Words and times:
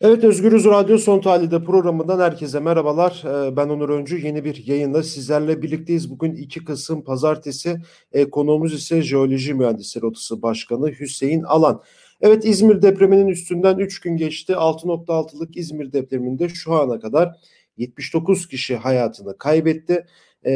Evet 0.00 0.24
Özgürüz 0.24 0.64
Radyo 0.64 0.98
Son 0.98 1.20
Tahlil'de 1.20 1.64
programından 1.64 2.20
herkese 2.20 2.60
merhabalar. 2.60 3.22
Ee, 3.24 3.56
ben 3.56 3.68
Onur 3.68 3.88
Öncü. 3.88 4.26
Yeni 4.26 4.44
bir 4.44 4.66
yayında 4.66 5.02
sizlerle 5.02 5.62
birlikteyiz. 5.62 6.10
Bugün 6.10 6.34
2 6.34 6.64
Kasım 6.64 7.04
Pazartesi. 7.04 7.76
Konuğumuz 8.32 8.74
ise 8.74 9.02
Jeoloji 9.02 9.54
Mühendisleri 9.54 10.06
Odası 10.06 10.42
Başkanı 10.42 10.90
Hüseyin 10.90 11.42
Alan. 11.42 11.82
Evet 12.20 12.44
İzmir 12.44 12.82
depreminin 12.82 13.28
üstünden 13.28 13.78
3 13.78 14.00
gün 14.00 14.16
geçti. 14.16 14.52
6.6'lık 14.52 15.56
İzmir 15.56 15.92
depreminde 15.92 16.48
şu 16.48 16.74
ana 16.74 17.00
kadar 17.00 17.36
79 17.76 18.48
kişi 18.48 18.76
hayatını 18.76 19.38
kaybetti. 19.38 20.06
E, 20.46 20.52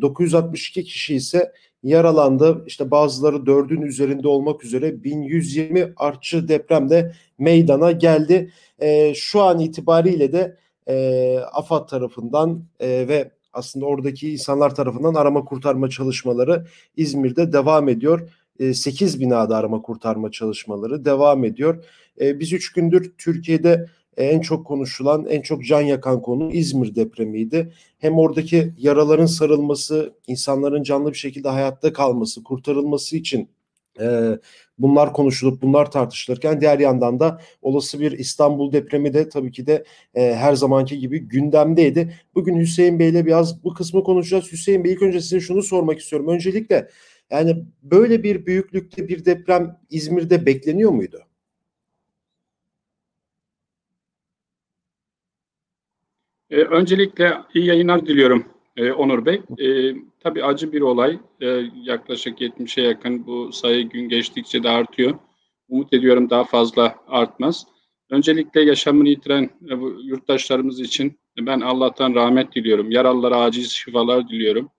962 0.00 0.84
kişi 0.84 1.14
ise 1.14 1.52
yaralandı. 1.82 2.64
İşte 2.66 2.90
bazıları 2.90 3.46
dördün 3.46 3.82
üzerinde 3.82 4.28
olmak 4.28 4.64
üzere 4.64 5.04
1120 5.04 5.92
artçı 5.96 6.48
depremde 6.48 7.12
meydana 7.38 7.92
geldi. 7.92 8.52
E, 8.78 9.14
şu 9.14 9.42
an 9.42 9.58
itibariyle 9.60 10.32
de 10.32 10.56
e, 10.88 11.38
AFAD 11.52 11.88
tarafından 11.88 12.64
e, 12.80 12.88
ve 13.08 13.30
aslında 13.52 13.86
oradaki 13.86 14.32
insanlar 14.32 14.74
tarafından 14.74 15.14
arama 15.14 15.44
kurtarma 15.44 15.90
çalışmaları 15.90 16.66
İzmir'de 16.96 17.52
devam 17.52 17.88
ediyor. 17.88 18.28
8 18.72 19.20
binada 19.20 19.56
arama 19.56 19.82
kurtarma 19.82 20.30
çalışmaları 20.30 21.04
devam 21.04 21.44
ediyor. 21.44 21.84
Biz 22.20 22.52
3 22.52 22.72
gündür 22.72 23.12
Türkiye'de 23.18 23.86
en 24.22 24.40
çok 24.40 24.66
konuşulan, 24.66 25.26
en 25.26 25.42
çok 25.42 25.64
can 25.64 25.80
yakan 25.80 26.22
konu 26.22 26.52
İzmir 26.52 26.94
depremiydi. 26.94 27.72
Hem 27.98 28.18
oradaki 28.18 28.74
yaraların 28.78 29.26
sarılması, 29.26 30.14
insanların 30.26 30.82
canlı 30.82 31.12
bir 31.12 31.18
şekilde 31.18 31.48
hayatta 31.48 31.92
kalması, 31.92 32.44
kurtarılması 32.44 33.16
için 33.16 33.48
e, 34.00 34.38
bunlar 34.78 35.12
konuşulup 35.12 35.62
bunlar 35.62 35.90
tartışılırken 35.90 36.60
diğer 36.60 36.78
yandan 36.78 37.20
da 37.20 37.40
olası 37.62 38.00
bir 38.00 38.12
İstanbul 38.12 38.72
depremi 38.72 39.14
de 39.14 39.28
tabii 39.28 39.52
ki 39.52 39.66
de 39.66 39.84
e, 40.14 40.34
her 40.34 40.54
zamanki 40.54 40.98
gibi 40.98 41.18
gündemdeydi. 41.18 42.14
Bugün 42.34 42.58
Hüseyin 42.60 42.98
Bey 42.98 43.08
ile 43.08 43.26
biraz 43.26 43.64
bu 43.64 43.74
kısmı 43.74 44.04
konuşacağız. 44.04 44.52
Hüseyin 44.52 44.84
Bey 44.84 44.92
ilk 44.92 45.02
önce 45.02 45.20
size 45.20 45.40
şunu 45.40 45.62
sormak 45.62 45.98
istiyorum. 45.98 46.28
Öncelikle 46.28 46.88
yani 47.30 47.64
böyle 47.82 48.22
bir 48.22 48.46
büyüklükte 48.46 49.08
bir 49.08 49.24
deprem 49.24 49.76
İzmir'de 49.90 50.46
bekleniyor 50.46 50.90
muydu? 50.90 51.29
Ee, 56.50 56.56
öncelikle 56.56 57.38
iyi 57.54 57.66
yayınlar 57.66 58.06
diliyorum 58.06 58.44
e, 58.76 58.92
Onur 58.92 59.26
Bey. 59.26 59.42
E, 59.58 59.94
tabii 60.20 60.44
acı 60.44 60.72
bir 60.72 60.80
olay. 60.80 61.18
E, 61.40 61.46
yaklaşık 61.74 62.40
70'e 62.40 62.84
yakın 62.84 63.26
bu 63.26 63.52
sayı 63.52 63.88
gün 63.88 64.08
geçtikçe 64.08 64.62
de 64.62 64.68
artıyor. 64.68 65.14
Umut 65.68 65.92
ediyorum 65.92 66.30
daha 66.30 66.44
fazla 66.44 66.94
artmaz. 67.08 67.66
Öncelikle 68.10 68.60
yaşamını 68.60 69.08
yitiren 69.08 69.50
e, 69.70 69.74
yurttaşlarımız 70.04 70.80
için 70.80 71.18
ben 71.38 71.60
Allah'tan 71.60 72.14
rahmet 72.14 72.54
diliyorum. 72.54 72.90
Yaralılara 72.90 73.36
acil 73.36 73.64
şifalar 73.64 74.28
diliyorum. 74.28 74.70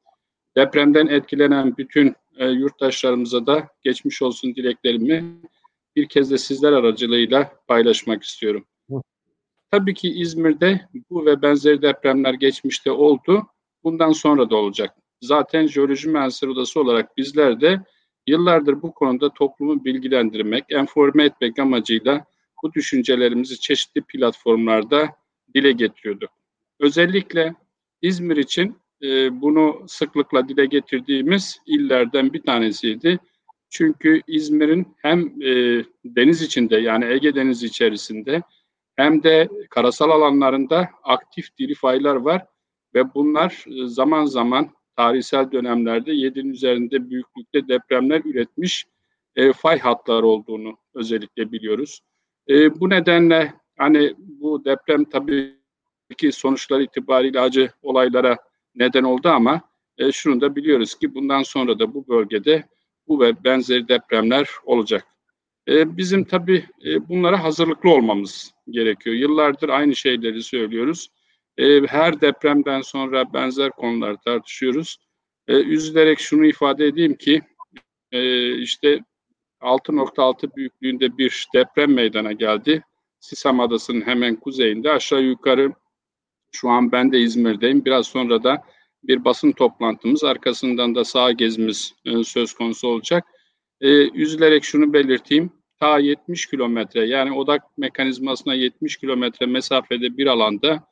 Depremden 0.57 1.07
etkilenen 1.07 1.77
bütün 1.77 2.15
e, 2.37 2.45
yurttaşlarımıza 2.47 3.45
da 3.45 3.67
geçmiş 3.83 4.21
olsun 4.21 4.55
dileklerimi 4.55 5.23
bir 5.95 6.05
kez 6.05 6.31
de 6.31 6.37
sizler 6.37 6.71
aracılığıyla 6.71 7.51
paylaşmak 7.67 8.23
istiyorum. 8.23 8.65
Tabii 9.71 9.93
ki 9.93 10.09
İzmir'de 10.09 10.81
bu 11.09 11.25
ve 11.25 11.41
benzeri 11.41 11.81
depremler 11.81 12.33
geçmişte 12.33 12.91
oldu. 12.91 13.47
Bundan 13.83 14.11
sonra 14.11 14.49
da 14.49 14.55
olacak. 14.55 14.95
Zaten 15.21 15.67
Jeoloji 15.67 16.09
Mühendisleri 16.09 16.51
Odası 16.51 16.79
olarak 16.79 17.17
bizler 17.17 17.61
de 17.61 17.81
yıllardır 18.27 18.81
bu 18.81 18.93
konuda 18.93 19.33
toplumu 19.33 19.85
bilgilendirmek, 19.85 20.63
enforme 20.69 21.23
etmek 21.23 21.59
amacıyla 21.59 22.25
bu 22.63 22.73
düşüncelerimizi 22.73 23.59
çeşitli 23.59 24.01
platformlarda 24.01 25.09
dile 25.55 25.71
getiriyorduk. 25.71 26.29
Özellikle 26.79 27.55
İzmir 28.01 28.37
için 28.37 28.77
e, 29.03 29.41
bunu 29.41 29.83
sıklıkla 29.87 30.49
dile 30.49 30.65
getirdiğimiz 30.65 31.59
illerden 31.65 32.33
bir 32.33 32.41
tanesiydi. 32.41 33.19
Çünkü 33.69 34.21
İzmir'in 34.27 34.87
hem 34.97 35.19
e, 35.41 35.83
deniz 36.05 36.41
içinde 36.41 36.77
yani 36.77 37.05
Ege 37.05 37.35
Denizi 37.35 37.65
içerisinde 37.65 38.41
hem 39.01 39.23
de 39.23 39.49
karasal 39.69 40.09
alanlarında 40.09 40.89
aktif 41.03 41.57
diri 41.57 41.73
faylar 41.73 42.15
var 42.15 42.45
ve 42.93 43.13
bunlar 43.13 43.65
e, 43.67 43.87
zaman 43.87 44.25
zaman 44.25 44.69
tarihsel 44.95 45.51
dönemlerde 45.51 46.11
7'nin 46.11 46.49
üzerinde 46.49 47.09
büyüklükte 47.09 47.67
depremler 47.67 48.21
üretmiş 48.25 48.85
e, 49.35 49.53
fay 49.53 49.79
hatları 49.79 50.27
olduğunu 50.27 50.77
özellikle 50.93 51.51
biliyoruz. 51.51 52.01
E, 52.49 52.79
bu 52.79 52.89
nedenle 52.89 53.53
hani 53.77 54.13
bu 54.17 54.65
deprem 54.65 55.05
tabii 55.05 55.55
ki 56.17 56.31
sonuçlar 56.31 56.79
itibariyle 56.79 57.39
acı 57.39 57.71
olaylara 57.81 58.37
neden 58.75 59.03
oldu 59.03 59.29
ama 59.29 59.61
e, 59.97 60.11
şunu 60.11 60.41
da 60.41 60.55
biliyoruz 60.55 60.95
ki 60.95 61.15
bundan 61.15 61.43
sonra 61.43 61.79
da 61.79 61.93
bu 61.93 62.07
bölgede 62.07 62.63
bu 63.07 63.19
ve 63.19 63.43
benzeri 63.43 63.87
depremler 63.87 64.49
olacak. 64.65 65.07
E, 65.67 65.97
bizim 65.97 66.23
tabii 66.23 66.65
e, 66.85 67.09
bunlara 67.09 67.43
hazırlıklı 67.43 67.89
olmamız 67.89 68.51
gerekiyor. 68.69 69.15
Yıllardır 69.15 69.69
aynı 69.69 69.95
şeyleri 69.95 70.43
söylüyoruz. 70.43 71.09
E, 71.57 71.87
her 71.87 72.21
depremden 72.21 72.81
sonra 72.81 73.33
benzer 73.33 73.71
konular 73.71 74.15
tartışıyoruz. 74.25 74.97
Üzülerek 75.47 76.19
şunu 76.19 76.45
ifade 76.45 76.85
edeyim 76.85 77.15
ki 77.15 77.41
işte 78.61 78.99
6.6 79.61 80.55
büyüklüğünde 80.55 81.17
bir 81.17 81.47
deprem 81.55 81.93
meydana 81.93 82.31
geldi. 82.31 82.83
Sisam 83.19 83.59
Adası'nın 83.59 84.01
hemen 84.01 84.35
kuzeyinde 84.35 84.91
aşağı 84.91 85.21
yukarı 85.21 85.73
şu 86.51 86.69
an 86.69 86.91
ben 86.91 87.11
de 87.11 87.19
İzmir'deyim. 87.19 87.85
Biraz 87.85 88.07
sonra 88.07 88.43
da 88.43 88.63
bir 89.03 89.25
basın 89.25 89.51
toplantımız 89.51 90.23
arkasından 90.23 90.95
da 90.95 91.03
sağ 91.03 91.31
gezimiz 91.31 91.93
söz 92.25 92.53
konusu 92.53 92.87
olacak. 92.87 93.25
E, 93.81 94.11
üzülerek 94.11 94.63
şunu 94.63 94.93
belirteyim. 94.93 95.51
Ta 95.79 95.99
70 95.99 96.45
kilometre 96.45 97.05
yani 97.05 97.31
odak 97.33 97.77
mekanizmasına 97.77 98.53
70 98.53 98.97
kilometre 98.97 99.45
mesafede 99.45 100.17
bir 100.17 100.27
alanda 100.27 100.87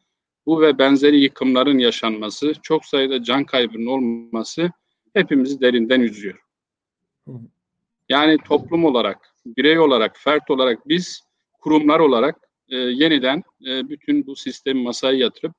bu 0.46 0.62
ve 0.62 0.78
benzeri 0.78 1.20
yıkımların 1.20 1.78
yaşanması, 1.78 2.54
çok 2.64 2.86
sayıda 2.86 3.24
can 3.24 3.46
kaybının 3.46 3.86
olması 3.86 4.72
hepimizi 5.14 5.62
derinden 5.62 6.02
üzüyor. 6.02 6.40
Yani 8.10 8.38
toplum 8.38 8.86
olarak, 8.86 9.36
birey 9.46 9.80
olarak, 9.80 10.18
fert 10.18 10.50
olarak 10.50 10.88
biz 10.88 11.22
kurumlar 11.62 12.00
olarak 12.00 12.36
e, 12.70 12.76
yeniden 12.76 13.44
e, 13.68 13.90
bütün 13.90 14.28
bu 14.28 14.36
sistemi 14.36 14.84
masaya 14.84 15.18
yatırıp 15.18 15.56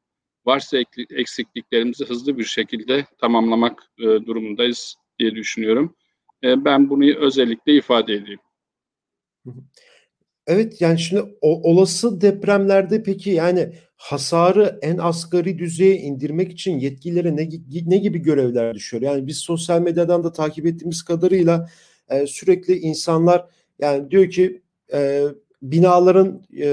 varsa 0.47 0.79
eksikliklerimizi 1.11 2.05
hızlı 2.05 2.39
bir 2.39 2.45
şekilde 2.45 3.07
tamamlamak 3.19 3.83
e, 3.99 4.03
durumundayız 4.03 4.97
diye 5.19 5.35
düşünüyorum. 5.35 5.97
E, 6.45 6.65
ben 6.65 6.91
bunu 6.91 7.17
özellikle 7.17 7.75
ifade 7.75 8.15
edeyim. 8.15 8.41
Evet 10.47 10.81
yani 10.81 10.99
şimdi 10.99 11.23
o, 11.41 11.71
olası 11.71 12.21
depremlerde 12.21 13.03
peki 13.03 13.31
yani 13.31 13.73
hasarı 13.97 14.79
en 14.83 14.99
asgari 14.99 15.59
düzeye 15.59 15.97
indirmek 15.97 16.53
için 16.53 16.79
yetkililere 16.79 17.37
ne, 17.37 17.49
ne 17.87 17.99
gibi 17.99 18.19
görevler 18.19 18.75
düşüyor? 18.75 19.03
Yani 19.03 19.27
biz 19.27 19.39
sosyal 19.39 19.81
medyadan 19.81 20.25
da 20.25 20.33
takip 20.33 20.67
ettiğimiz 20.67 21.03
kadarıyla 21.03 21.69
e, 22.09 22.27
sürekli 22.27 22.79
insanlar 22.79 23.47
yani 23.79 24.11
diyor 24.11 24.31
ki 24.31 24.63
e, 24.93 25.25
binaların 25.63 26.43
e, 26.61 26.69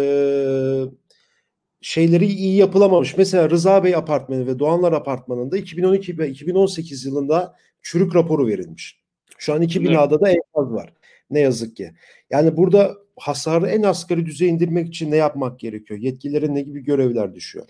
şeyleri 1.82 2.26
iyi 2.26 2.56
yapılamamış. 2.56 3.18
Mesela 3.18 3.50
Rıza 3.50 3.84
Bey 3.84 3.96
Apartmanı 3.96 4.48
ve 4.48 4.60
Doğanlar 4.60 4.94
Apartmanı'nda 4.94 5.58
2012 5.58 6.18
ve 6.18 6.30
2018 6.30 7.06
yılında 7.06 7.56
çürük 7.82 8.16
raporu 8.16 8.48
verilmiş. 8.48 9.07
Şu 9.38 9.54
an 9.54 9.62
iki 9.62 9.84
binada 9.84 10.22
da 10.22 10.30
enkaz 10.30 10.74
var. 10.74 10.94
Ne 11.30 11.40
yazık 11.40 11.76
ki. 11.76 11.92
Yani 12.30 12.58
burada 12.58 12.98
hasarı 13.20 13.68
en 13.68 13.84
asgari 13.84 14.26
düzeye 14.26 14.52
indirmek 14.52 14.88
için 14.88 15.12
ne 15.12 15.16
yapmak 15.16 15.60
gerekiyor? 15.60 16.00
Yetkililere 16.00 16.54
ne 16.54 16.62
gibi 16.62 16.84
görevler 16.84 17.34
düşüyor? 17.36 17.68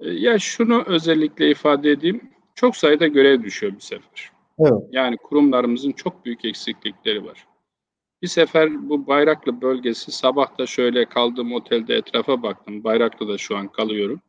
E, 0.00 0.10
ya 0.10 0.38
şunu 0.38 0.84
özellikle 0.86 1.50
ifade 1.50 1.90
edeyim. 1.90 2.20
Çok 2.54 2.76
sayıda 2.76 3.06
görev 3.06 3.42
düşüyor 3.42 3.72
bir 3.72 3.80
sefer. 3.80 4.30
Evet. 4.58 4.82
Yani 4.90 5.16
kurumlarımızın 5.16 5.92
çok 5.92 6.24
büyük 6.24 6.44
eksiklikleri 6.44 7.24
var. 7.24 7.46
Bir 8.22 8.28
sefer 8.28 8.88
bu 8.88 9.06
Bayraklı 9.06 9.60
bölgesi 9.60 10.12
sabah 10.12 10.58
da 10.58 10.66
şöyle 10.66 11.04
kaldığım 11.04 11.52
otelde 11.52 11.94
etrafa 11.94 12.42
baktım. 12.42 12.84
Bayraklı'da 12.84 13.38
şu 13.38 13.56
an 13.56 13.68
kalıyorum. 13.68 14.20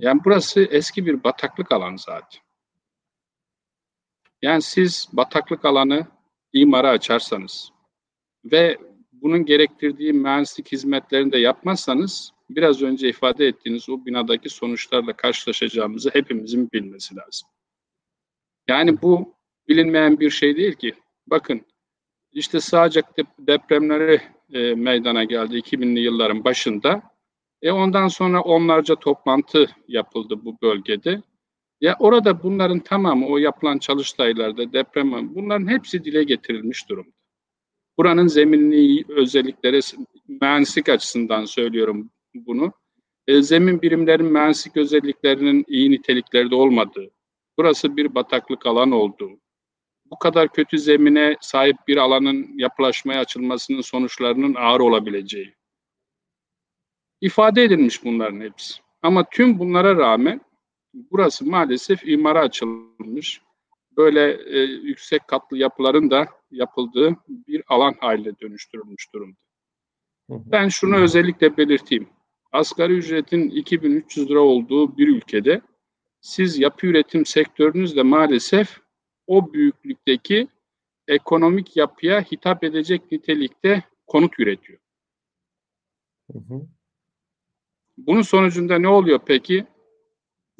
Yani 0.00 0.20
burası 0.24 0.64
eski 0.64 1.06
bir 1.06 1.24
bataklık 1.24 1.72
alanı 1.72 1.98
zaten. 1.98 2.43
Yani 4.44 4.62
siz 4.62 5.08
bataklık 5.12 5.64
alanı 5.64 6.06
imara 6.52 6.90
açarsanız 6.90 7.70
ve 8.44 8.78
bunun 9.12 9.44
gerektirdiği 9.44 10.12
mühendislik 10.12 10.72
hizmetlerini 10.72 11.32
de 11.32 11.38
yapmazsanız 11.38 12.32
biraz 12.50 12.82
önce 12.82 13.08
ifade 13.08 13.46
ettiğiniz 13.46 13.88
o 13.88 14.06
binadaki 14.06 14.48
sonuçlarla 14.48 15.12
karşılaşacağımızı 15.12 16.10
hepimizin 16.12 16.70
bilmesi 16.72 17.16
lazım. 17.16 17.48
Yani 18.68 19.02
bu 19.02 19.34
bilinmeyen 19.68 20.20
bir 20.20 20.30
şey 20.30 20.56
değil 20.56 20.72
ki. 20.72 20.94
Bakın 21.26 21.60
işte 22.32 22.60
sadece 22.60 23.02
depremleri 23.38 24.20
e, 24.52 24.74
meydana 24.74 25.24
geldi 25.24 25.56
2000'li 25.56 26.00
yılların 26.00 26.44
başında. 26.44 27.02
E 27.62 27.70
ondan 27.70 28.08
sonra 28.08 28.40
onlarca 28.40 28.94
toplantı 28.94 29.70
yapıldı 29.88 30.44
bu 30.44 30.56
bölgede. 30.62 31.22
Ya 31.80 31.96
orada 31.98 32.42
bunların 32.42 32.78
tamamı 32.78 33.26
o 33.26 33.38
yapılan 33.38 33.78
çalıştaylarda 33.78 34.72
deprem 34.72 35.34
bunların 35.34 35.68
hepsi 35.68 36.04
dile 36.04 36.24
getirilmiş 36.24 36.88
durumda. 36.88 37.10
Buranın 37.98 38.26
zeminli 38.26 39.04
özellikleri 39.08 39.80
mühendislik 40.28 40.88
açısından 40.88 41.44
söylüyorum 41.44 42.10
bunu. 42.34 42.72
E, 43.26 43.42
zemin 43.42 43.82
birimlerin 43.82 44.26
mühendislik 44.26 44.76
özelliklerinin 44.76 45.64
iyi 45.68 45.90
niteliklerde 45.90 46.54
olmadığı, 46.54 47.10
burası 47.58 47.96
bir 47.96 48.14
bataklık 48.14 48.66
alan 48.66 48.90
olduğu, 48.90 49.30
bu 50.10 50.18
kadar 50.18 50.48
kötü 50.48 50.78
zemine 50.78 51.36
sahip 51.40 51.76
bir 51.88 51.96
alanın 51.96 52.58
yapılaşmaya 52.58 53.20
açılmasının 53.20 53.80
sonuçlarının 53.80 54.54
ağır 54.54 54.80
olabileceği 54.80 55.54
ifade 57.24 57.62
edilmiş 57.62 58.04
bunların 58.04 58.40
hepsi. 58.40 58.74
Ama 59.02 59.24
tüm 59.30 59.58
bunlara 59.58 59.96
rağmen 59.96 60.40
burası 60.94 61.46
maalesef 61.46 62.08
imara 62.08 62.40
açılmış. 62.40 63.40
Böyle 63.96 64.38
e, 64.46 64.58
yüksek 64.62 65.28
katlı 65.28 65.58
yapıların 65.58 66.10
da 66.10 66.28
yapıldığı 66.50 67.16
bir 67.28 67.62
alan 67.68 67.94
haline 68.00 68.40
dönüştürülmüş 68.40 69.12
durumda. 69.14 69.36
Ben 70.28 70.68
şunu 70.68 70.96
özellikle 70.96 71.56
belirteyim. 71.56 72.08
Asgari 72.52 72.92
ücretin 72.92 73.50
2300 73.50 74.30
lira 74.30 74.40
olduğu 74.40 74.98
bir 74.98 75.08
ülkede 75.08 75.60
siz 76.20 76.58
yapı 76.58 76.86
üretim 76.86 77.26
sektörünüzde 77.26 78.02
maalesef 78.02 78.80
o 79.26 79.52
büyüklükteki 79.52 80.48
ekonomik 81.08 81.76
yapıya 81.76 82.20
hitap 82.20 82.64
edecek 82.64 83.12
nitelikte 83.12 83.84
konut 84.06 84.40
üretiyor. 84.40 84.78
Hı 86.32 86.38
hı. 86.38 86.66
Bunun 87.96 88.22
sonucunda 88.22 88.78
ne 88.78 88.88
oluyor 88.88 89.20
peki? 89.26 89.66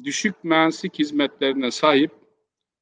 Düşük 0.03 0.43
mühendislik 0.43 0.99
hizmetlerine 0.99 1.71
sahip 1.71 2.11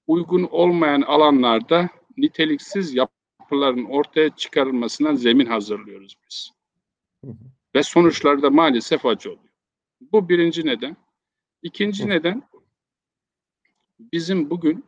uygun 0.07 0.43
olmayan 0.43 1.01
alanlarda 1.01 1.89
niteliksiz 2.17 2.95
yapıların 2.95 3.85
ortaya 3.85 4.35
çıkarılmasına 4.35 5.15
zemin 5.15 5.45
hazırlıyoruz 5.45 6.15
biz. 6.25 6.51
Hı 7.25 7.31
hı. 7.31 7.35
Ve 7.75 7.83
sonuçları 7.83 8.41
da 8.41 8.49
maalesef 8.49 9.05
acı 9.05 9.29
oluyor. 9.29 9.53
Bu 10.01 10.29
birinci 10.29 10.65
neden. 10.65 10.97
İkinci 11.61 12.03
hı. 12.03 12.09
neden 12.09 12.43
bizim 13.99 14.49
bugün 14.49 14.85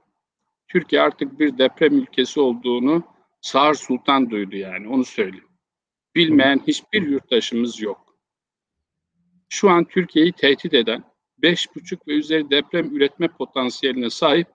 Türkiye 0.67 1.01
artık 1.01 1.39
bir 1.39 1.57
deprem 1.57 1.97
ülkesi 1.97 2.39
olduğunu 2.39 3.03
Sağır 3.41 3.73
Sultan 3.73 4.29
duydu 4.29 4.55
yani 4.55 4.87
onu 4.87 5.05
söyleyeyim. 5.05 5.47
Bilmeyen 6.15 6.61
hiçbir 6.67 7.01
yurttaşımız 7.01 7.81
yok. 7.81 8.17
Şu 9.49 9.69
an 9.69 9.85
Türkiye'yi 9.85 10.31
tehdit 10.31 10.73
eden 10.73 11.03
5,5 11.41 12.07
ve 12.07 12.13
üzeri 12.13 12.49
deprem 12.49 12.95
üretme 12.95 13.27
potansiyeline 13.27 14.09
sahip 14.09 14.47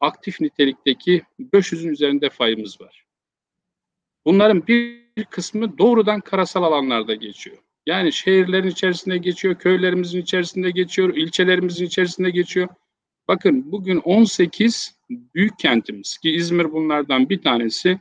aktif 0.00 0.40
nitelikteki 0.40 1.22
500'ün 1.40 1.88
üzerinde 1.88 2.30
fayımız 2.30 2.80
var. 2.80 3.06
Bunların 4.24 4.66
bir 4.66 5.24
kısmı 5.30 5.78
doğrudan 5.78 6.20
karasal 6.20 6.62
alanlarda 6.62 7.14
geçiyor. 7.14 7.56
Yani 7.86 8.12
şehirlerin 8.12 8.68
içerisinde 8.68 9.18
geçiyor, 9.18 9.54
köylerimizin 9.54 10.20
içerisinde 10.20 10.70
geçiyor, 10.70 11.16
ilçelerimizin 11.16 11.86
içerisinde 11.86 12.30
geçiyor. 12.30 12.68
Bakın 13.28 13.72
bugün 13.72 13.96
18 13.96 14.96
büyük 15.10 15.58
kentimiz 15.58 16.18
ki 16.18 16.30
İzmir 16.30 16.72
bunlardan 16.72 17.28
bir 17.28 17.42
tanesi. 17.42 18.00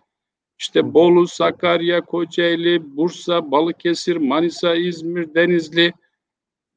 İşte 0.59 0.93
Bolu, 0.93 1.27
Sakarya, 1.27 2.01
Kocaeli, 2.01 2.97
Bursa, 2.97 3.51
Balıkesir, 3.51 4.15
Manisa, 4.15 4.75
İzmir, 4.75 5.33
Denizli, 5.35 5.93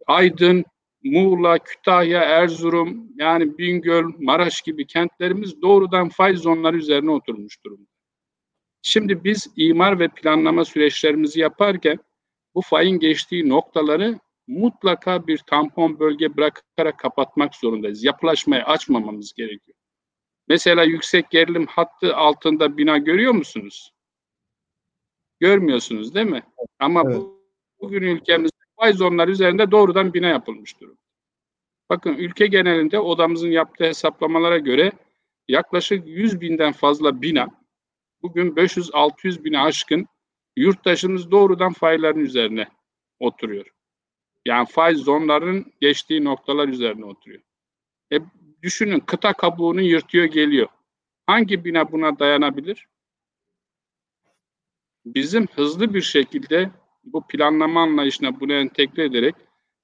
Aydın, 0.06 0.64
Muğla, 1.12 1.58
Kütahya, 1.58 2.22
Erzurum, 2.22 3.08
yani 3.16 3.58
Bingöl, 3.58 4.04
Maraş 4.18 4.62
gibi 4.62 4.86
kentlerimiz 4.86 5.62
doğrudan 5.62 6.08
fay 6.08 6.36
zonları 6.36 6.76
üzerine 6.76 7.10
oturmuş 7.10 7.64
durumda. 7.64 7.90
Şimdi 8.82 9.24
biz 9.24 9.50
imar 9.56 9.98
ve 10.00 10.08
planlama 10.08 10.64
süreçlerimizi 10.64 11.40
yaparken 11.40 11.98
bu 12.54 12.62
fayın 12.62 12.98
geçtiği 12.98 13.48
noktaları 13.48 14.18
mutlaka 14.46 15.26
bir 15.26 15.38
tampon 15.38 15.98
bölge 15.98 16.36
bırakarak 16.36 16.98
kapatmak 16.98 17.54
zorundayız. 17.54 18.04
Yapılaşmayı 18.04 18.64
açmamamız 18.64 19.32
gerekiyor. 19.32 19.78
Mesela 20.48 20.84
yüksek 20.84 21.30
gerilim 21.30 21.66
hattı 21.66 22.16
altında 22.16 22.76
bina 22.76 22.98
görüyor 22.98 23.32
musunuz? 23.32 23.92
Görmüyorsunuz 25.40 26.14
değil 26.14 26.26
mi? 26.26 26.42
Ama 26.78 27.02
evet. 27.06 27.16
bu, 27.16 27.42
bugün 27.80 28.02
ülkemizde 28.02 28.56
fay 28.76 28.92
zonları 28.92 29.30
üzerinde 29.30 29.70
doğrudan 29.70 30.14
bina 30.14 30.26
yapılmış 30.26 30.80
durum. 30.80 30.97
Bakın 31.90 32.14
ülke 32.14 32.46
genelinde 32.46 32.98
odamızın 32.98 33.50
yaptığı 33.50 33.84
hesaplamalara 33.84 34.58
göre 34.58 34.92
yaklaşık 35.48 36.08
100 36.08 36.40
binden 36.40 36.72
fazla 36.72 37.22
bina, 37.22 37.48
bugün 38.22 38.50
500-600 38.50 39.44
bine 39.44 39.58
aşkın 39.60 40.06
yurttaşımız 40.56 41.30
doğrudan 41.30 41.72
fayların 41.72 42.20
üzerine 42.20 42.68
oturuyor. 43.20 43.66
Yani 44.46 44.66
faiz 44.66 44.98
zonların 44.98 45.72
geçtiği 45.80 46.24
noktalar 46.24 46.68
üzerine 46.68 47.04
oturuyor. 47.04 47.42
E, 48.12 48.16
düşünün 48.62 49.00
kıta 49.00 49.32
kabuğunu 49.32 49.80
yırtıyor 49.80 50.24
geliyor. 50.24 50.68
Hangi 51.26 51.64
bina 51.64 51.92
buna 51.92 52.18
dayanabilir? 52.18 52.86
Bizim 55.04 55.46
hızlı 55.46 55.94
bir 55.94 56.02
şekilde 56.02 56.70
bu 57.04 57.26
planlama 57.26 57.82
anlayışına 57.82 58.40
bunu 58.40 58.52
entegre 58.52 59.04
ederek 59.04 59.34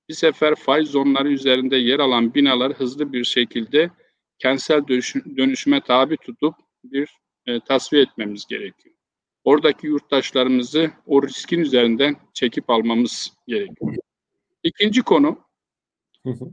bir 0.09 0.15
sefer 0.15 0.55
faiz 0.55 0.89
zonları 0.89 1.29
üzerinde 1.29 1.77
yer 1.77 1.99
alan 1.99 2.35
binalar 2.35 2.73
hızlı 2.73 3.13
bir 3.13 3.25
şekilde 3.25 3.91
kentsel 4.39 4.87
dönüşüme 5.37 5.81
tabi 5.81 6.17
tutup 6.17 6.55
bir 6.85 7.09
e, 7.47 7.61
tasfiye 7.61 8.03
etmemiz 8.03 8.47
gerekiyor. 8.47 8.95
Oradaki 9.45 9.87
yurttaşlarımızı 9.87 10.91
o 11.07 11.23
riskin 11.23 11.59
üzerinden 11.59 12.17
çekip 12.35 12.71
almamız 12.71 13.33
gerekiyor. 13.47 13.95
İkinci 14.63 15.03
konu, 15.03 15.39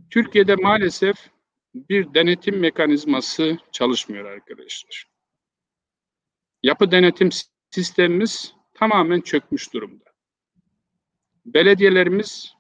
Türkiye'de 0.10 0.56
maalesef 0.56 1.16
bir 1.76 2.14
denetim 2.14 2.60
mekanizması 2.60 3.58
çalışmıyor 3.72 4.26
arkadaşlar. 4.26 5.06
Yapı 6.64 6.92
denetim 6.92 7.30
sistemimiz 7.70 8.54
tamamen 8.74 9.22
çökmüş 9.22 9.74
durumda. 9.74 10.06
Belediyelerimiz 11.46 12.54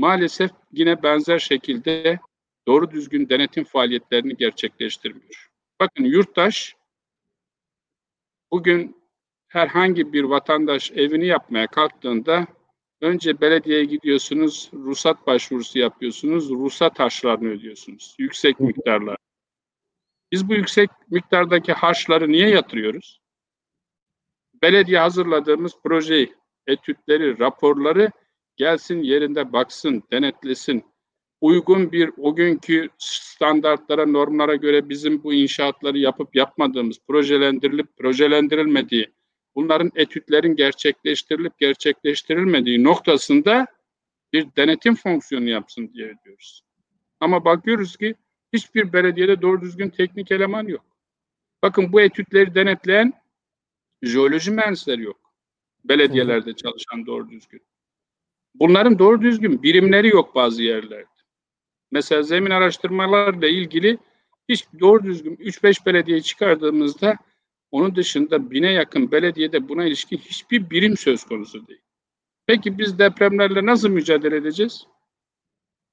maalesef 0.00 0.50
yine 0.72 1.02
benzer 1.02 1.38
şekilde 1.38 2.20
doğru 2.68 2.90
düzgün 2.90 3.28
denetim 3.28 3.64
faaliyetlerini 3.64 4.36
gerçekleştirmiyor. 4.36 5.50
Bakın 5.80 6.04
yurttaş 6.04 6.76
bugün 8.50 8.96
herhangi 9.48 10.12
bir 10.12 10.24
vatandaş 10.24 10.90
evini 10.90 11.26
yapmaya 11.26 11.66
kalktığında 11.66 12.46
Önce 13.00 13.40
belediyeye 13.40 13.84
gidiyorsunuz, 13.84 14.70
ruhsat 14.72 15.26
başvurusu 15.26 15.78
yapıyorsunuz, 15.78 16.50
ruhsat 16.50 16.98
harçlarını 16.98 17.48
ödüyorsunuz. 17.48 18.14
Yüksek 18.18 18.60
miktarlar. 18.60 19.16
Biz 20.32 20.48
bu 20.48 20.54
yüksek 20.54 20.90
miktardaki 21.10 21.72
harçları 21.72 22.32
niye 22.32 22.48
yatırıyoruz? 22.48 23.20
Belediye 24.62 24.98
hazırladığımız 24.98 25.72
projeyi, 25.84 26.34
etütleri, 26.66 27.38
raporları 27.38 28.10
gelsin 28.60 29.02
yerinde 29.02 29.52
baksın, 29.52 30.02
denetlesin. 30.12 30.84
Uygun 31.40 31.92
bir 31.92 32.10
o 32.16 32.34
günkü 32.34 32.88
standartlara, 32.98 34.06
normlara 34.06 34.54
göre 34.54 34.88
bizim 34.88 35.22
bu 35.22 35.34
inşaatları 35.34 35.98
yapıp 35.98 36.36
yapmadığımız, 36.36 36.98
projelendirilip 37.08 37.96
projelendirilmediği, 37.96 39.10
bunların 39.54 39.90
etütlerin 39.94 40.56
gerçekleştirilip 40.56 41.58
gerçekleştirilmediği 41.58 42.84
noktasında 42.84 43.66
bir 44.32 44.46
denetim 44.56 44.94
fonksiyonu 44.94 45.48
yapsın 45.48 45.90
diye 45.94 46.14
diyoruz. 46.24 46.62
Ama 47.20 47.44
bakıyoruz 47.44 47.96
ki 47.96 48.14
hiçbir 48.52 48.92
belediyede 48.92 49.42
doğru 49.42 49.60
düzgün 49.60 49.88
teknik 49.88 50.32
eleman 50.32 50.66
yok. 50.66 50.84
Bakın 51.62 51.92
bu 51.92 52.00
etütleri 52.00 52.54
denetleyen 52.54 53.12
jeoloji 54.02 54.50
mühendisleri 54.50 55.02
yok. 55.02 55.20
Belediyelerde 55.84 56.52
çalışan 56.52 57.06
doğru 57.06 57.30
düzgün. 57.30 57.69
Bunların 58.54 58.98
doğru 58.98 59.22
düzgün 59.22 59.62
birimleri 59.62 60.08
yok 60.08 60.34
bazı 60.34 60.62
yerlerde. 60.62 61.10
Mesela 61.90 62.22
zemin 62.22 62.50
araştırmalarla 62.50 63.48
ilgili 63.48 63.98
hiç 64.48 64.66
doğru 64.80 65.04
düzgün 65.04 65.36
3-5 65.36 65.86
belediye 65.86 66.20
çıkardığımızda 66.20 67.16
onun 67.70 67.96
dışında 67.96 68.50
bine 68.50 68.72
yakın 68.72 69.12
belediyede 69.12 69.68
buna 69.68 69.84
ilişkin 69.84 70.18
hiçbir 70.18 70.70
birim 70.70 70.96
söz 70.96 71.24
konusu 71.24 71.66
değil. 71.68 71.80
Peki 72.46 72.78
biz 72.78 72.98
depremlerle 72.98 73.66
nasıl 73.66 73.88
mücadele 73.88 74.36
edeceğiz? 74.36 74.86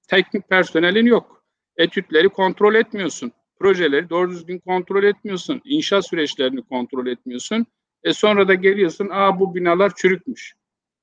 Teknik 0.07 0.49
personelin 0.49 1.05
yok. 1.05 1.43
Etütleri 1.77 2.29
kontrol 2.29 2.75
etmiyorsun. 2.75 3.31
Projeleri 3.59 4.09
doğru 4.09 4.31
düzgün 4.31 4.59
kontrol 4.59 5.03
etmiyorsun. 5.03 5.61
İnşaat 5.65 6.07
süreçlerini 6.07 6.61
kontrol 6.61 7.07
etmiyorsun. 7.07 7.65
E 8.03 8.13
sonra 8.13 8.47
da 8.47 8.53
geliyorsun, 8.53 9.09
aa 9.11 9.39
bu 9.39 9.55
binalar 9.55 9.95
çürükmüş. 9.95 10.53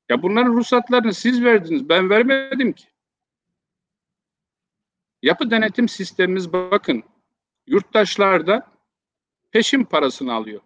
Ya 0.08 0.22
bunların 0.22 0.52
ruhsatlarını 0.52 1.14
siz 1.14 1.44
verdiniz. 1.44 1.88
Ben 1.88 2.10
vermedim 2.10 2.72
ki. 2.72 2.84
Yapı 5.22 5.50
denetim 5.50 5.88
sistemimiz 5.88 6.52
bakın 6.52 7.02
yurttaşlarda 7.66 8.72
peşin 9.50 9.84
parasını 9.84 10.32
alıyor. 10.34 10.60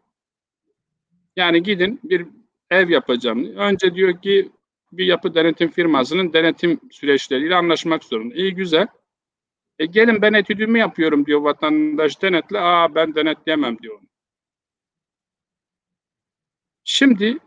Yani 1.37 1.63
gidin 1.63 2.01
bir 2.05 2.27
ev 2.71 2.91
yapacağım. 2.91 3.45
Önce 3.57 3.95
diyor 3.95 4.23
ki 4.23 4.53
bir 4.93 5.07
yapı 5.07 5.35
denetim 5.35 5.71
firmasının 5.71 6.33
denetim 6.33 6.81
süreçleriyle 6.91 7.55
anlaşmak 7.55 8.05
zorunda. 8.05 8.35
İyi 8.35 8.55
güzel. 8.55 8.87
E 9.79 9.87
gelin 9.87 10.23
ben 10.23 10.33
etüdümü 10.33 10.79
yapıyorum 10.79 11.27
diyor 11.27 11.41
vatandaş 11.41 12.23
denetle. 12.23 12.61
Aa 12.61 12.95
ben 12.95 13.15
denetleyemem 13.15 13.79
diyor. 13.79 14.01
Şimdi 16.85 17.39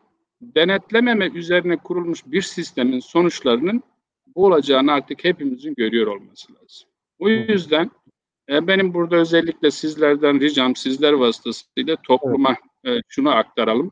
denetlememe 0.41 1.27
üzerine 1.27 1.77
kurulmuş 1.77 2.25
bir 2.25 2.41
sistemin 2.41 2.99
sonuçlarının 2.99 3.83
bu 4.35 4.45
olacağını 4.45 4.91
artık 4.91 5.23
hepimizin 5.23 5.75
görüyor 5.75 6.07
olması 6.07 6.53
lazım. 6.53 6.89
O 7.19 7.29
yüzden 7.29 7.91
e, 8.49 8.67
benim 8.67 8.93
burada 8.93 9.15
özellikle 9.15 9.71
sizlerden 9.71 10.39
ricam, 10.39 10.75
sizler 10.75 11.13
vasıtasıyla 11.13 11.95
topluma 11.95 12.57
e, 12.85 12.89
şunu 13.07 13.29
aktaralım. 13.29 13.91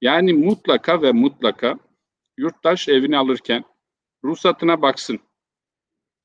Yani 0.00 0.32
mutlaka 0.32 1.02
ve 1.02 1.12
mutlaka 1.12 1.78
yurttaş 2.38 2.88
evini 2.88 3.18
alırken 3.18 3.64
ruhsatına 4.24 4.82
baksın. 4.82 5.20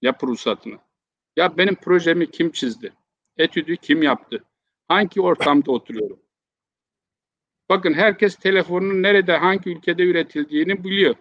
Yapı 0.01 0.27
ruhsatına. 0.27 0.75
Ya 1.38 1.57
benim 1.57 1.75
projemi 1.75 2.31
kim 2.31 2.51
çizdi? 2.51 2.93
Etüdü 3.38 3.77
kim 3.77 4.03
yaptı? 4.03 4.43
Hangi 4.88 5.22
ortamda 5.22 5.72
oturuyorum? 5.72 6.19
Bakın 7.69 7.93
herkes 7.93 8.36
telefonun 8.36 9.03
nerede, 9.03 9.38
hangi 9.38 9.69
ülkede 9.69 10.03
üretildiğini 10.03 10.84
biliyor. 10.84 11.15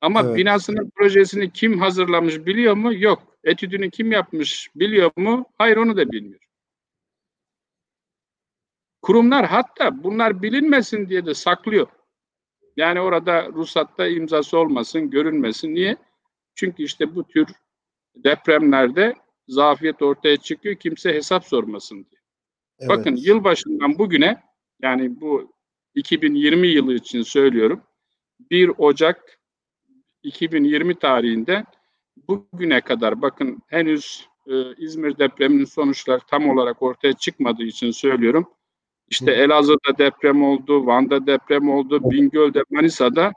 Ama 0.00 0.22
evet. 0.22 0.36
binasının 0.36 0.90
projesini 0.96 1.52
kim 1.52 1.78
hazırlamış 1.78 2.46
biliyor 2.46 2.74
mu? 2.74 2.94
Yok. 2.94 3.22
Etüdünü 3.44 3.90
kim 3.90 4.12
yapmış 4.12 4.68
biliyor 4.74 5.10
mu? 5.16 5.46
Hayır 5.58 5.76
onu 5.76 5.96
da 5.96 6.10
bilmiyor. 6.10 6.40
Kurumlar 9.02 9.46
hatta 9.46 10.02
bunlar 10.04 10.42
bilinmesin 10.42 11.08
diye 11.08 11.26
de 11.26 11.34
saklıyor. 11.34 11.86
Yani 12.76 13.00
orada 13.00 13.46
ruhsatta 13.46 14.06
imzası 14.06 14.58
olmasın, 14.58 15.10
görünmesin. 15.10 15.74
Niye? 15.74 15.96
Çünkü 16.54 16.82
işte 16.82 17.14
bu 17.14 17.28
tür 17.28 17.46
depremlerde 18.16 19.14
zafiyet 19.48 20.02
ortaya 20.02 20.36
çıkıyor. 20.36 20.74
Kimse 20.76 21.14
hesap 21.14 21.44
sormasın 21.44 21.96
diye. 21.96 22.20
Evet. 22.78 22.90
Bakın 22.90 23.16
yılbaşından 23.16 23.98
bugüne 23.98 24.42
yani 24.82 25.20
bu 25.20 25.55
2020 25.96 26.66
yılı 26.68 26.94
için 26.94 27.22
söylüyorum. 27.22 27.82
1 28.50 28.70
Ocak 28.78 29.38
2020 30.22 30.94
tarihinde 30.94 31.64
bugüne 32.28 32.80
kadar 32.80 33.22
bakın 33.22 33.62
henüz 33.66 34.28
e, 34.46 34.74
İzmir 34.76 35.18
depreminin 35.18 35.64
sonuçları 35.64 36.20
tam 36.26 36.48
olarak 36.48 36.82
ortaya 36.82 37.12
çıkmadığı 37.12 37.62
için 37.62 37.90
söylüyorum. 37.90 38.48
İşte 39.08 39.32
Elazığ'da 39.32 39.98
deprem 39.98 40.42
oldu, 40.44 40.86
Van'da 40.86 41.26
deprem 41.26 41.70
oldu, 41.70 42.10
Bingöl'de, 42.10 42.62
Manisa'da 42.70 43.32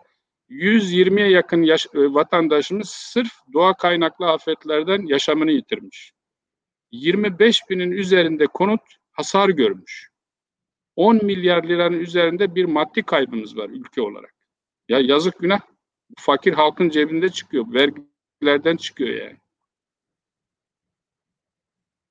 120'ye 0.49 1.29
yakın 1.29 1.63
yaş- 1.63 1.87
e, 1.95 2.13
vatandaşımız 2.13 2.89
sırf 2.89 3.31
doğa 3.53 3.73
kaynaklı 3.73 4.25
afetlerden 4.31 5.01
yaşamını 5.07 5.51
yitirmiş. 5.51 6.13
25 6.91 7.61
binin 7.69 7.91
üzerinde 7.91 8.47
konut 8.47 8.81
hasar 9.11 9.49
görmüş. 9.49 10.08
10 10.99 11.25
milyar 11.25 11.63
liranın 11.63 11.99
üzerinde 11.99 12.55
bir 12.55 12.65
maddi 12.65 13.03
kaybımız 13.03 13.57
var 13.57 13.69
ülke 13.69 14.01
olarak. 14.01 14.35
Ya 14.89 14.99
yazık 14.99 15.39
günah. 15.39 15.59
Fakir 16.17 16.53
halkın 16.53 16.89
cebinde 16.89 17.29
çıkıyor. 17.29 17.65
Vergilerden 17.73 18.77
çıkıyor 18.77 19.09
yani. 19.09 19.37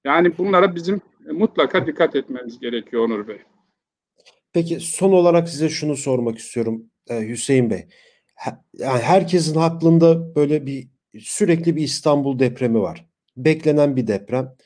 Yani 0.04 0.38
bunlara 0.38 0.74
bizim 0.74 1.00
mutlaka 1.32 1.86
dikkat 1.86 2.16
etmemiz 2.16 2.60
gerekiyor 2.60 3.04
Onur 3.04 3.28
Bey. 3.28 3.38
Peki 4.52 4.80
son 4.80 5.12
olarak 5.12 5.48
size 5.48 5.68
şunu 5.68 5.96
sormak 5.96 6.38
istiyorum 6.38 6.90
Hüseyin 7.10 7.70
Bey. 7.70 7.88
Yani 8.72 9.02
herkesin 9.02 9.60
aklında 9.60 10.34
böyle 10.34 10.66
bir 10.66 10.88
sürekli 11.20 11.76
bir 11.76 11.82
İstanbul 11.82 12.38
depremi 12.38 12.80
var. 12.80 13.08
Beklenen 13.36 13.96
bir 13.96 14.06
deprem. 14.06 14.56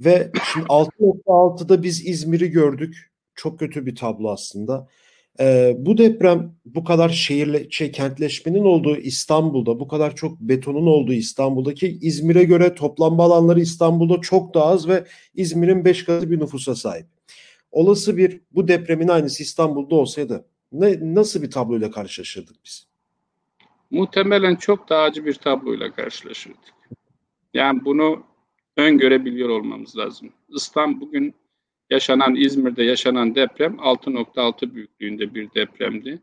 Ve 0.00 0.32
şimdi 0.52 0.66
6.6'da 0.66 1.82
biz 1.82 2.06
İzmir'i 2.06 2.50
gördük. 2.50 3.13
Çok 3.34 3.58
kötü 3.58 3.86
bir 3.86 3.96
tablo 3.96 4.30
aslında. 4.30 4.88
Ee, 5.40 5.76
bu 5.78 5.98
deprem 5.98 6.54
bu 6.64 6.84
kadar 6.84 7.08
şehirle 7.08 7.70
şey 7.70 7.92
kentleşmenin 7.92 8.64
olduğu 8.64 8.96
İstanbul'da 8.96 9.80
bu 9.80 9.88
kadar 9.88 10.16
çok 10.16 10.40
betonun 10.40 10.86
olduğu 10.86 11.12
İstanbul'daki 11.12 11.98
İzmir'e 12.02 12.44
göre 12.44 12.74
toplanma 12.74 13.24
alanları 13.24 13.60
İstanbul'da 13.60 14.20
çok 14.20 14.54
daha 14.54 14.64
az 14.64 14.88
ve 14.88 15.04
İzmir'in 15.34 15.84
5 15.84 16.04
katı 16.04 16.30
bir 16.30 16.40
nüfusa 16.40 16.74
sahip. 16.74 17.06
Olası 17.70 18.16
bir 18.16 18.40
bu 18.52 18.68
depremin 18.68 19.08
aynısı 19.08 19.42
İstanbul'da 19.42 19.94
olsaydı 19.94 20.44
ne, 20.72 21.14
nasıl 21.14 21.42
bir 21.42 21.50
tabloyla 21.50 21.90
karşılaşırdık 21.90 22.56
biz? 22.64 22.86
Muhtemelen 23.90 24.56
çok 24.56 24.88
daha 24.88 25.02
acı 25.02 25.24
bir 25.24 25.34
tabloyla 25.34 25.92
karşılaşırdık. 25.92 26.74
Yani 27.54 27.84
bunu 27.84 28.22
öngörebiliyor 28.76 29.48
olmamız 29.48 29.96
lazım. 29.96 30.32
İstanbul 30.48 31.00
bugün 31.00 31.34
yaşanan 31.94 32.34
İzmir'de 32.34 32.84
yaşanan 32.84 33.34
deprem 33.34 33.72
6.6 33.72 34.74
büyüklüğünde 34.74 35.34
bir 35.34 35.54
depremdi. 35.54 36.22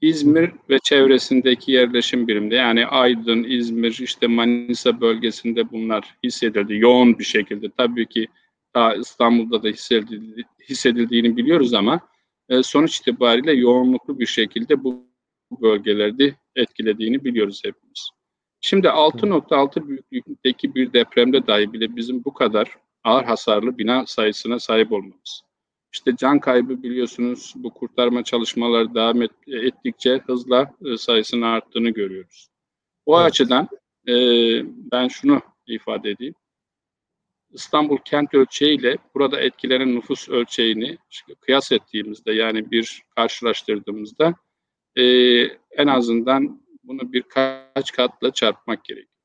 İzmir 0.00 0.50
ve 0.70 0.78
çevresindeki 0.78 1.72
yerleşim 1.72 2.28
birimde 2.28 2.54
yani 2.54 2.86
Aydın, 2.86 3.44
İzmir, 3.44 3.98
işte 4.00 4.26
Manisa 4.26 5.00
bölgesinde 5.00 5.70
bunlar 5.70 6.16
hissedildi 6.24 6.76
yoğun 6.76 7.18
bir 7.18 7.24
şekilde. 7.24 7.70
Tabii 7.78 8.06
ki 8.06 8.28
daha 8.74 8.94
İstanbul'da 8.94 9.62
da 9.62 9.68
hissedildi, 9.68 10.42
hissedildiğini 10.68 11.36
biliyoruz 11.36 11.74
ama 11.74 12.00
e, 12.48 12.62
sonuç 12.62 13.00
itibariyle 13.00 13.52
yoğunluklu 13.52 14.18
bir 14.18 14.26
şekilde 14.26 14.84
bu 14.84 15.06
bölgelerde 15.62 16.34
etkilediğini 16.56 17.24
biliyoruz 17.24 17.62
hepimiz. 17.64 18.10
Şimdi 18.60 18.86
6.6 18.86 19.88
büyüklükteki 19.88 20.74
bir 20.74 20.92
depremde 20.92 21.46
dahi 21.46 21.72
bile 21.72 21.96
bizim 21.96 22.24
bu 22.24 22.34
kadar 22.34 22.76
ağır 23.04 23.24
hasarlı 23.24 23.78
bina 23.78 24.06
sayısına 24.06 24.58
sahip 24.58 24.92
olmamız. 24.92 25.42
İşte 25.92 26.16
can 26.16 26.40
kaybı 26.40 26.82
biliyorsunuz 26.82 27.52
bu 27.56 27.74
kurtarma 27.74 28.24
çalışmaları 28.24 28.94
devam 28.94 29.22
et, 29.22 29.30
ettikçe 29.46 30.20
hızla 30.26 30.74
e, 30.84 30.96
sayısının 30.96 31.42
arttığını 31.42 31.90
görüyoruz. 31.90 32.48
O 33.06 33.20
evet. 33.20 33.30
açıdan 33.30 33.68
e, 34.08 34.14
ben 34.92 35.08
şunu 35.08 35.42
ifade 35.66 36.10
edeyim. 36.10 36.34
İstanbul 37.52 37.98
kent 38.04 38.34
ölçeğiyle 38.34 38.98
burada 39.14 39.40
etkilenen 39.40 39.94
nüfus 39.94 40.28
ölçeğini 40.28 40.98
kıyas 41.40 41.72
ettiğimizde 41.72 42.32
yani 42.32 42.70
bir 42.70 43.02
karşılaştırdığımızda 43.16 44.34
e, 44.96 45.04
en 45.70 45.86
azından 45.86 46.62
bunu 46.84 47.12
birkaç 47.12 47.92
katla 47.92 48.32
çarpmak 48.32 48.84
gerekiyor. 48.84 49.19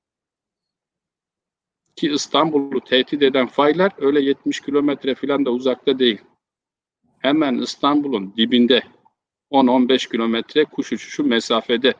Ki 1.96 2.12
İstanbul'u 2.12 2.82
tehdit 2.82 3.22
eden 3.22 3.48
faylar 3.48 3.92
öyle 3.98 4.22
70 4.22 4.60
kilometre 4.60 5.16
falan 5.16 5.46
da 5.46 5.52
uzakta 5.52 6.00
değil. 6.00 6.22
Hemen 7.20 7.58
İstanbul'un 7.58 8.34
dibinde 8.38 8.84
10-15 9.52 10.12
kilometre 10.12 10.66
kuş 10.66 10.94
uçuşu 10.94 11.24
mesafede 11.24 11.94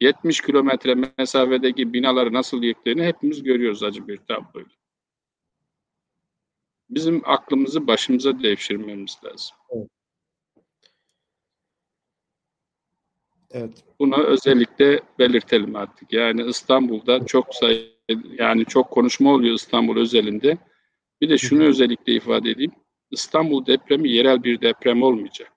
70 0.00 0.40
kilometre 0.40 0.94
mesafedeki 1.18 1.92
binaları 1.92 2.32
nasıl 2.32 2.62
yıktığını 2.62 3.02
hepimiz 3.02 3.42
görüyoruz 3.42 3.82
acı 3.82 4.08
bir 4.08 4.16
tabloyla. 4.16 4.70
Bizim 6.90 7.22
aklımızı 7.24 7.86
başımıza 7.86 8.42
devşirmemiz 8.42 9.18
lazım. 9.24 9.56
Evet. 9.70 9.88
Evet. 13.50 13.84
Bunu 13.98 14.24
özellikle 14.24 15.00
belirtelim 15.18 15.76
artık. 15.76 16.12
Yani 16.12 16.42
İstanbul'da 16.42 17.26
çok 17.26 17.54
sayı 17.54 17.93
yani 18.38 18.64
çok 18.64 18.90
konuşma 18.90 19.30
oluyor 19.30 19.54
İstanbul 19.54 19.96
özelinde. 19.96 20.58
Bir 21.20 21.28
de 21.28 21.38
şunu 21.38 21.62
özellikle 21.62 22.12
ifade 22.12 22.50
edeyim. 22.50 22.72
İstanbul 23.10 23.66
depremi 23.66 24.10
yerel 24.10 24.42
bir 24.42 24.60
deprem 24.60 25.02
olmayacak. 25.02 25.52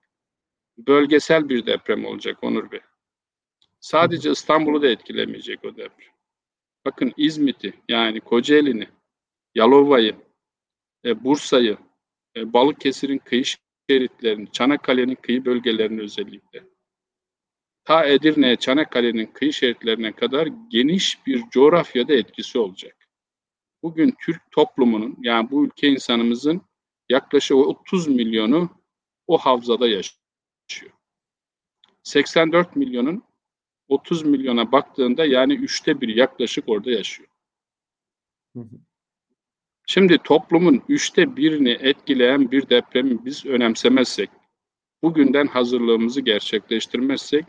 Bölgesel 0.78 1.48
bir 1.48 1.66
deprem 1.66 2.04
olacak 2.04 2.44
Onur 2.44 2.70
Bey. 2.70 2.80
Sadece 3.80 4.30
İstanbul'u 4.30 4.82
da 4.82 4.88
etkilemeyecek 4.88 5.64
o 5.64 5.76
deprem. 5.76 6.14
Bakın 6.84 7.12
İzmit'i 7.16 7.72
yani 7.88 8.20
Kocaeli'ni, 8.20 8.88
Yalova'yı, 9.54 10.16
e, 11.04 11.24
Bursa'yı, 11.24 11.78
e, 12.36 12.52
Balıkesir'in 12.52 13.18
kıyı 13.18 13.44
şeritlerini, 13.90 14.52
Çanakkale'nin 14.52 15.14
kıyı 15.14 15.44
bölgelerini 15.44 16.00
özellikle 16.00 16.64
ta 17.88 18.04
Edirne, 18.04 18.56
Çanakkale'nin 18.56 19.26
kıyı 19.26 19.52
şeritlerine 19.52 20.12
kadar 20.12 20.48
geniş 20.68 21.26
bir 21.26 21.42
coğrafyada 21.50 22.14
etkisi 22.14 22.58
olacak. 22.58 23.08
Bugün 23.82 24.14
Türk 24.20 24.42
toplumunun 24.50 25.16
yani 25.22 25.50
bu 25.50 25.66
ülke 25.66 25.88
insanımızın 25.88 26.62
yaklaşık 27.08 27.56
30 27.56 28.08
milyonu 28.08 28.70
o 29.26 29.38
havzada 29.38 29.88
yaşıyor. 29.88 30.92
84 32.02 32.76
milyonun 32.76 33.24
30 33.88 34.22
milyona 34.22 34.72
baktığında 34.72 35.26
yani 35.26 35.54
üçte 35.54 36.00
bir 36.00 36.16
yaklaşık 36.16 36.68
orada 36.68 36.90
yaşıyor. 36.90 37.28
Hı 38.56 38.60
hı. 38.60 38.76
Şimdi 39.86 40.18
toplumun 40.18 40.82
üçte 40.88 41.36
birini 41.36 41.70
etkileyen 41.70 42.50
bir 42.50 42.68
depremi 42.68 43.24
biz 43.24 43.46
önemsemezsek, 43.46 44.30
bugünden 45.02 45.46
hazırlığımızı 45.46 46.20
gerçekleştirmezsek 46.20 47.44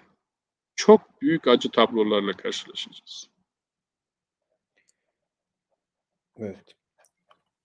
çok 0.80 1.22
büyük 1.22 1.48
acı 1.48 1.72
tablolarla 1.72 2.34
karşılaşacağız. 2.34 3.30
Evet. 6.38 6.76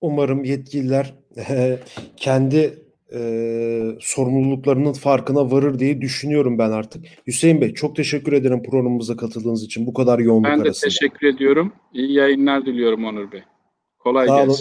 Umarım 0.00 0.44
yetkililer 0.44 1.14
kendi 2.16 2.78
eee, 3.12 3.96
sorumluluklarının 4.00 4.92
farkına 4.92 5.50
varır 5.50 5.78
diye 5.78 6.00
düşünüyorum 6.00 6.58
ben 6.58 6.70
artık. 6.70 7.04
Hüseyin 7.26 7.60
Bey 7.60 7.74
çok 7.74 7.96
teşekkür 7.96 8.32
ederim 8.32 8.62
programımıza 8.62 9.16
katıldığınız 9.16 9.64
için 9.64 9.86
bu 9.86 9.94
kadar 9.94 10.18
yoğunluk 10.18 10.44
Ben 10.50 10.58
de 10.58 10.62
arasında. 10.62 10.88
teşekkür 10.90 11.26
ediyorum. 11.26 11.72
İyi 11.92 12.12
yayınlar 12.12 12.66
diliyorum 12.66 13.04
Onur 13.04 13.32
Bey. 13.32 13.42
Kolay 13.98 14.26
Sağ 14.26 14.42
olun. 14.44 14.56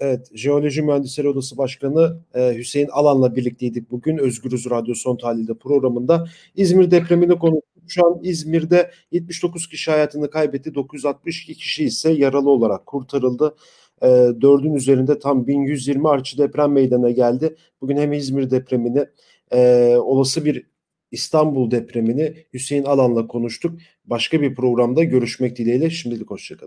Evet, 0.00 0.30
Jeoloji 0.34 0.82
Mühendisleri 0.82 1.28
Odası 1.28 1.58
Başkanı 1.58 2.20
e, 2.34 2.54
Hüseyin 2.56 2.88
Alan'la 2.88 3.36
birlikteydik 3.36 3.90
bugün 3.90 4.18
Özgürüz 4.18 4.70
Radyo 4.70 4.94
Son 4.94 5.16
Tahlil'de 5.16 5.54
programında. 5.54 6.28
İzmir 6.56 6.90
depremini 6.90 7.38
konuştuk. 7.38 7.68
Şu 7.88 8.06
an 8.06 8.20
İzmir'de 8.22 8.90
79 9.12 9.68
kişi 9.68 9.90
hayatını 9.90 10.30
kaybetti, 10.30 10.74
962 10.74 11.54
kişi 11.54 11.84
ise 11.84 12.12
yaralı 12.12 12.50
olarak 12.50 12.86
kurtarıldı. 12.86 13.56
E, 14.02 14.06
dördün 14.40 14.74
üzerinde 14.74 15.18
tam 15.18 15.46
1120 15.46 16.08
artçı 16.08 16.38
deprem 16.38 16.72
meydana 16.72 17.10
geldi. 17.10 17.56
Bugün 17.80 17.96
hem 17.96 18.12
İzmir 18.12 18.50
depremini, 18.50 19.06
e, 19.52 19.94
olası 19.96 20.44
bir 20.44 20.66
İstanbul 21.10 21.70
depremini 21.70 22.34
Hüseyin 22.54 22.84
Alan'la 22.84 23.26
konuştuk. 23.26 23.78
Başka 24.04 24.40
bir 24.42 24.54
programda 24.54 25.04
görüşmek 25.04 25.56
dileğiyle 25.56 25.90
şimdilik 25.90 26.30
hoşçakalın. 26.30 26.56